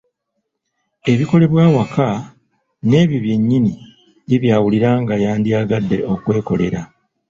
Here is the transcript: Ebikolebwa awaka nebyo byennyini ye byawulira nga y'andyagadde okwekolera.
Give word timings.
Ebikolebwa 1.11 1.61
awaka 1.69 2.07
nebyo 2.89 3.17
byennyini 3.25 3.73
ye 4.29 4.37
byawulira 4.43 4.89
nga 5.01 5.15
y'andyagadde 5.23 5.97
okwekolera. 6.13 6.81